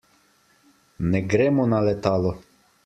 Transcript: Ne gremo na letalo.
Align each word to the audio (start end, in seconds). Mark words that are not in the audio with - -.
Ne 1.11 1.21
gremo 1.33 1.69
na 1.73 1.85
letalo. 1.91 2.37